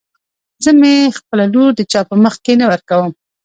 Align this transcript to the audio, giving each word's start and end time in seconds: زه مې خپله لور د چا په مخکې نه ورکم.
زه 0.63 0.71
مې 0.79 0.95
خپله 1.17 1.45
لور 1.53 1.69
د 1.75 1.81
چا 1.91 2.01
په 2.09 2.15
مخکې 2.23 2.53
نه 2.61 2.65
ورکم. 2.71 3.09